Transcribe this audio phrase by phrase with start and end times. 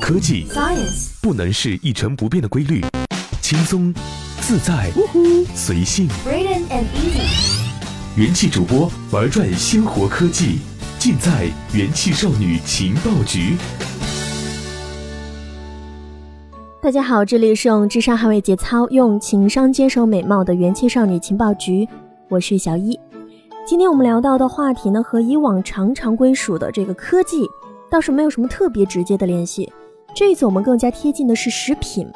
[0.00, 2.80] 科技 Science 不能是一成不变的规律，
[3.40, 3.92] 轻松、
[4.40, 4.90] 自在、
[5.54, 6.08] 随性。
[6.24, 7.60] Braden and Easy
[8.16, 10.60] 元气主播玩转鲜活科技，
[10.98, 13.56] 尽在元气少女情报局。
[16.80, 21.88] 大家好，这里是用智商捍卫节操，用情商坚守美貌的元气少女情报局，
[22.28, 22.98] 我是小一。
[23.66, 27.46] 今天我们聊到的话题呢，和以往常常归属的这个科技
[27.90, 29.70] 倒是没有什么特别直接的联系。
[30.14, 32.06] 这一次我们更加贴近的是食品，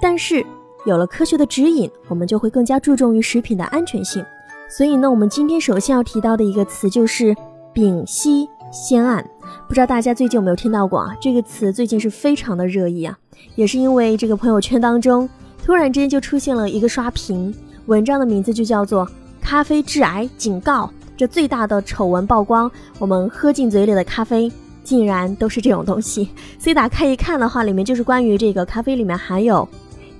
[0.00, 0.44] 但是
[0.84, 4.24] 有了科学的指引，我们就会更加注重于食品的安全性。
[4.68, 7.34] 所以呢，我们今天首先要提到的一个词就是
[7.72, 9.24] 丙烯酰胺。
[9.68, 11.14] 不知道大家最近有没有听到过啊？
[11.20, 13.16] 这个词最近是非常的热议啊。
[13.54, 15.28] 也是因为这个朋友圈当中，
[15.62, 17.54] 突然之间就出现了一个刷屏，
[17.86, 19.08] 文章的名字就叫做
[19.40, 20.90] “咖啡致癌警告”。
[21.16, 24.50] 这最大的丑闻曝光，我们喝进嘴里的咖啡
[24.84, 26.28] 竟然都是这种东西。
[26.60, 29.68] 所以打开一看的话，里面就是关于这个咖啡里面含有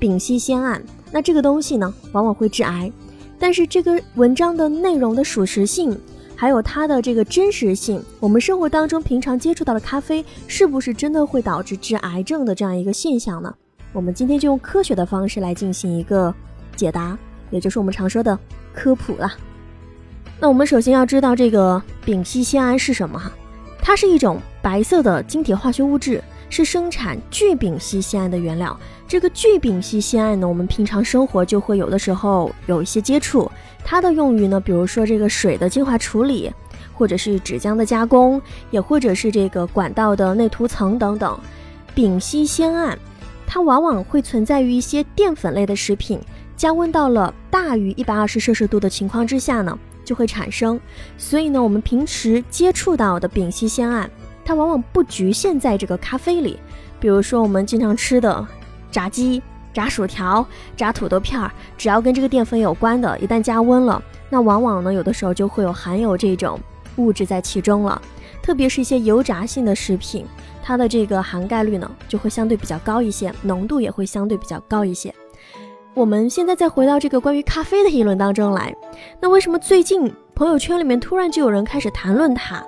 [0.00, 0.82] 丙烯酰胺。
[1.12, 2.90] 那这个东西呢，往往会致癌。
[3.38, 5.96] 但是这个文章的内容的属实性，
[6.34, 13.54] 还有它的这个真实性，我们生活当中平常接触到的咖啡，是不是真的会导致致癌症的这样一个现象呢？
[13.92, 16.34] 我们今天就用科学的方式来进行一个
[16.74, 17.16] 解答，
[17.50, 18.36] 也就是我们常说的
[18.72, 19.32] 科普啦。
[20.40, 23.30] 那我们首先要知道这个丙烯酰胺是什么哈？
[23.80, 28.74] 它是一种白色的晶体化学物质，是生产聚丙烯酰胺的原料。
[29.06, 33.52] 这个聚丙烯酰胺呢，我们平常生活就会有的时候有一些接触。
[33.84, 36.50] 它的用于呢，比如说这个水的净化处理，
[36.94, 41.38] 或者是纸浆的加工，也或者是这个管道的内涂层等等。
[41.94, 42.98] 丙烯酰胺，
[43.46, 46.18] 它往往会存在于一些淀粉类的食品，
[46.56, 50.80] 加温到了大于一百二十摄氏度的情况之下呢，就会产生。
[51.18, 54.10] 所以呢，我们平时接触到的丙烯酰胺，
[54.44, 56.58] 它往往不局限在这个咖啡里，
[57.00, 58.46] 比如说我们经常吃的
[58.90, 59.42] 炸鸡。
[59.72, 64.00] 炸薯条、炸土豆片儿，只要跟这个淀粉有关的，一旦加温了，
[64.30, 66.60] 那往往呢，有的时候就会有含有这种
[66.94, 68.00] 物质在其中了。
[68.40, 70.24] 特别是一些油炸性的食品，
[70.62, 75.12] 它的这个含钙率呢，就会相对比较高一些，浓度也会相对比较高一些。
[75.92, 78.72] 我们现在再回到这个关于咖啡的议论当中来，
[79.20, 82.64] 那为什么最近朋友圈里面突然就有人开始谈论它？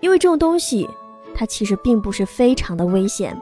[0.00, 0.88] 因为这种东西，
[1.40, 3.34] 它其实并不是非常的危险。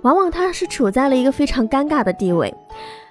[0.00, 2.52] 往往它是处在了一个非常尴尬的地位，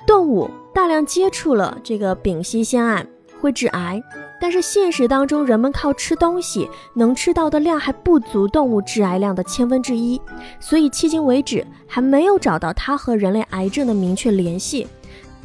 [0.08, 3.06] 动物大量接触了这个丙烯酰胺
[3.40, 4.02] 会致癌，
[4.40, 10.20] 但是现实当中人们靠吃东西能吃到的量还不足动物致癌量的千分之一，
[10.60, 14.88] 所以迄今为止还没有找到它和人类癌症的明确联系。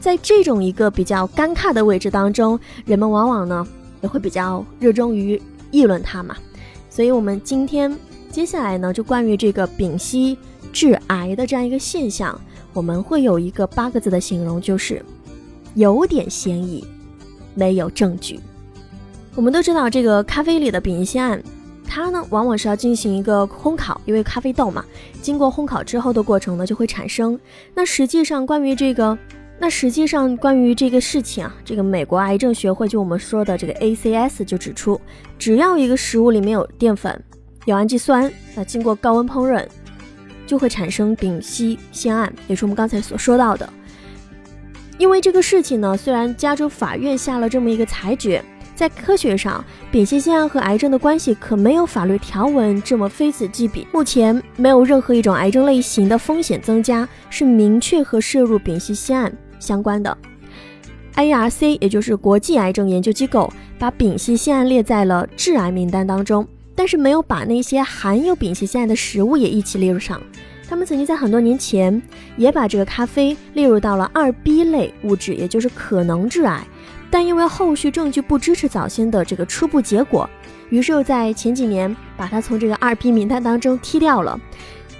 [0.01, 3.67] 在这种一个比较尴尬的位置当中，人们往往呢
[4.01, 5.39] 也会比较热衷于
[5.71, 6.35] 议论它嘛，
[6.89, 7.95] 所以我们今天
[8.37, 10.37] 接下来呢就关于这个丙烯。
[10.71, 12.39] 致癌的这样一个现象，
[12.75, 15.03] 我们会有一个八个字的形容，就是
[15.75, 16.85] 有点嫌疑，
[17.55, 18.39] 没有证据。
[19.35, 21.43] 我们都知道，这个咖啡里的丙烯酰胺，
[21.89, 24.85] 它呢往往是要进行一个烘烤，因为咖啡豆嘛，
[25.23, 27.41] 经过烘烤之后的过程呢就会产生。
[27.73, 29.17] 那实际上关于这个，
[29.59, 35.01] 那实际上关于这个事情啊，这个美国癌症学会就我们说的这个 ACS 就指出，
[35.39, 37.19] 只要一个食物里面有淀粉、
[37.67, 39.63] 有氨基酸，那经过高温烹饪。
[40.47, 43.69] 就会产生丙烯酰胺，也是我们刚才所说到的。
[44.97, 48.41] 因为这个事情呢，虽然加州法院下了这么一个裁决，
[48.73, 53.85] 在科学上，丙烯酰胺和癌症的关系可没有法律条文这么非此即彼。
[53.93, 60.17] 目前没有任何一种癌症类型的风险增加是明确和摄入丙烯酰胺相关的。
[61.17, 66.47] IARC 也就是国际癌症研究机构，把丙烯酰胺列在了致癌名单当中。
[66.77, 70.23] 但是没有把那些含有丙烯酰胺的食物也一起列入上。
[70.69, 72.01] 他们曾经在很多年前
[72.37, 76.63] 也把这个咖啡列入到了二 B 类物质，也就是可能致癌。
[77.11, 80.29] 但因为后续证据不支持早先的这个初步结果，
[80.69, 84.39] 于是又在前几年把它从这个二 B 名单当中踢掉了。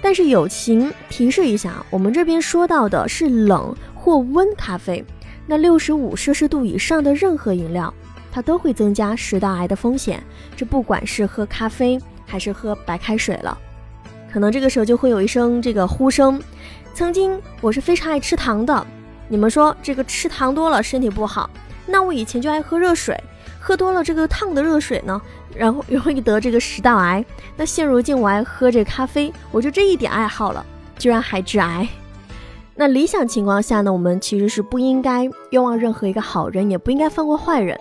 [0.01, 5.03] 但是友情提示一下，我们这边说到的是冷或温咖啡，
[5.45, 7.93] 那六十五摄氏度以上的任何饮料。
[8.37, 10.21] 它都会增加食道癌的风险，
[10.55, 13.57] 这不管是喝咖啡还是喝白开水了，
[14.31, 16.39] 可能这个时候就会有一声这个呼声。
[16.93, 18.85] 曾经我是非常爱吃糖的，
[19.27, 21.49] 你们说这个吃糖多了身体不好，
[21.87, 23.19] 那我以前就爱喝热水，
[23.59, 25.19] 喝多了这个烫的热水呢，
[25.55, 27.25] 然后 容易得这个食道癌。
[27.55, 30.63] 那现如今我爱喝这咖啡，我就这一点爱好了，
[30.99, 31.87] 居然还致癌。
[32.79, 37.75] 那理想情况下呢，我们其实是不应该冤枉任何一个好人，也不应该放过坏人。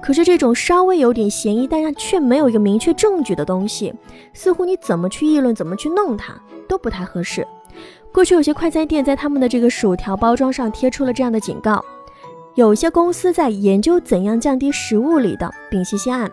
[0.00, 3.92] 可是这种稍微有点嫌疑，但是却没有一个明确证据的东西，
[4.32, 6.34] 似乎你怎么去议论，怎么去弄它
[6.66, 7.46] 都不太合适。
[8.10, 11.84] 过去有些快餐店在他们的这个薯条包装上贴出了这样的警告：
[12.54, 16.30] 有些公司在研究怎样降低食物里的丙烯酰胺。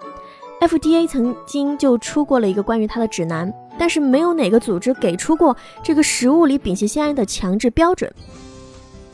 [0.62, 8.12] FDA 曾经就出过了一个关于它的指南，但是没有哪个组织给出过这个食物里丙烯酰胺的强制标准。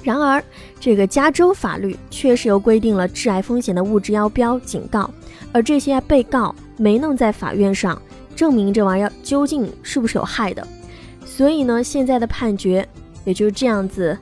[0.03, 0.43] 然而，
[0.79, 5.07] 这个加州法律确实又规定了致癌风险的物质要标警告，
[5.51, 8.01] 而这些被告没能在法院上
[8.35, 10.67] 证明这玩意儿究竟是不是有害的，
[11.23, 12.87] 所以呢，现在的判决
[13.25, 14.17] 也就是这样子，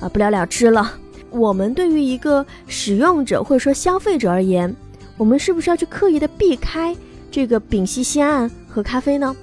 [0.00, 0.94] 啊，不了了之了。
[1.30, 4.74] 我们对于一个使用者或者说消费者而言，
[5.18, 6.96] 我们是不是要去刻意的避开
[7.30, 9.36] 这个丙烯酰胺和咖啡呢？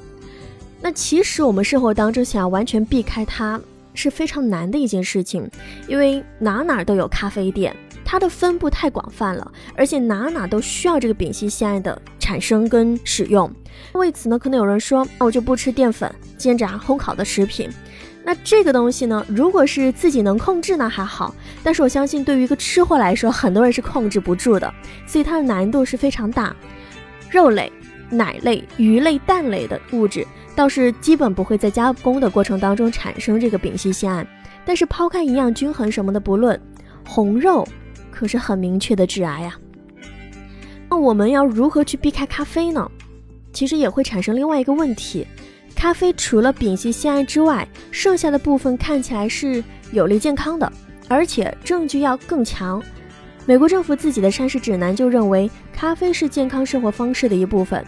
[0.81, 3.59] 那其实我们生活当中想要完全避开它
[3.93, 5.49] 是非常难的一件事情，
[5.87, 13.51] 因为哪哪都有咖啡店，它的分布太广泛了，而且哪哪都需要这个丙烯酰胺的产生跟使用。
[13.93, 17.69] 为此呢，可能有人说，那我就不吃淀粉、煎炸、烘烤的食品。
[18.23, 21.33] 那这个东西呢，如果是自己能控制呢还好，
[21.63, 24.73] 但是我相信对于一个吃货来说，很多人是控制不住的，
[25.07, 26.55] 所以它的难度是非常大。
[27.29, 27.71] 肉类、
[28.09, 30.25] 奶类、鱼类、蛋类的物质
[30.55, 34.27] 倒是基本不会在加工的过程当中产生这个丙烯酰胺，
[34.65, 36.59] 但是抛开营养均衡什么的不论，
[37.05, 37.67] 红肉
[38.09, 39.53] 可是很明确的致癌呀。
[40.89, 42.89] 那我们要如何去避开咖啡呢？
[43.51, 45.27] 其实也会产生另外一个问题。
[45.75, 49.61] 咖啡除了丙烯酰胺之外，剩下的部分看起来是
[49.91, 50.71] 有利健康的，
[51.09, 52.81] 而且证据要更强。
[53.45, 57.85] 美国政府自己的膳食指南就认为，咖啡是健康生活方式的一部分。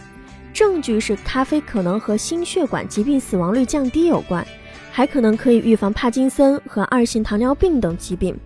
[0.52, 4.46] 证据是咖啡可能和心血管疾病死亡率降低有关，
[4.90, 8.36] 还可能可以预防帕金森和二型糖尿病等疾病。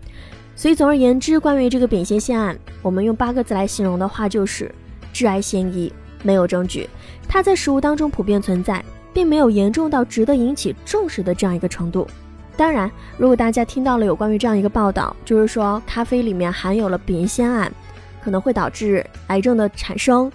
[0.54, 4.72] 所以总而言之，关于这个丙烯酰胺，我们用八个字来形容的话就是
[5.12, 6.88] 致癌嫌疑，没有证据，
[7.28, 8.84] 它在食物当中普遍存在。
[9.14, 12.08] 并没有严重到值得引起重视的这样一个程度。
[12.56, 17.70] 当然，如果大家听到了有关于这样一个报道，就是说咖啡里面含有了丙烯酰胺，
[18.24, 20.32] 可能会导致癌症的产生，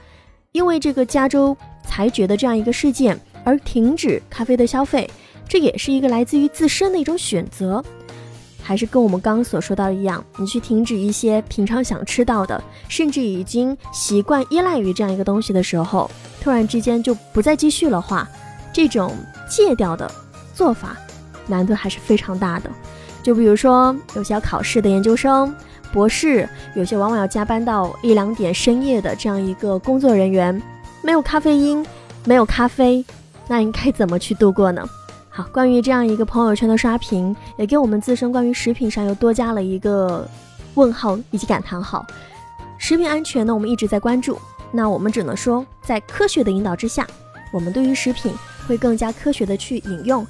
[0.51, 1.55] 因为这个加州
[1.85, 5.09] 裁决的这样一个事件而停止咖啡的消费，
[5.47, 7.83] 这也是一个来自于自身的一种选择。
[8.61, 16.11] 还是跟我们刚刚所说到一样，你去停止一些平常想吃到的，甚至已经习惯依赖于这样一个东西的时候，
[16.41, 18.27] 突然之间就不再继续了话。
[18.73, 19.15] 这种
[19.49, 20.11] 戒掉的
[20.53, 20.97] 做法，
[21.47, 22.69] 难度还是非常大的。
[23.23, 25.55] 就比如说，有些要考试的研究生、
[25.97, 30.61] 博士，有些往往要加班到一两点深夜的这样一个工作人员，
[31.01, 31.83] 没有咖啡因，
[32.23, 33.03] 没有咖啡，
[33.47, 34.87] 那应该怎么去度过呢？
[35.27, 40.29] 好，关于这样一个朋友圈的刷屏，也给我们自身关于食品上又多加了一个
[40.75, 42.05] 问号以及感叹号。
[42.77, 44.37] 食品安全呢，我们一直在关注，
[44.71, 47.07] 那我们只能说，在科学的引导之下，
[47.51, 48.31] 我们对于食品。
[48.67, 50.27] 会更加科学的去饮用，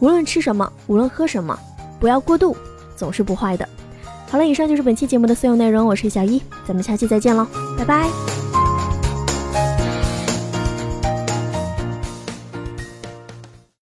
[0.00, 1.58] 无论吃什么，无论喝什么，
[2.00, 2.54] 不要过度，
[2.96, 3.66] 总是不坏的。
[4.28, 7.46] 好了，以上就是本期节目的所有内容，我是小一，咱们下期再见喽，
[7.78, 8.35] 拜拜。